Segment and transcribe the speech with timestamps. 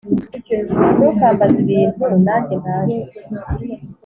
[0.95, 2.99] Ntukambaze ibintu nanjye ntazi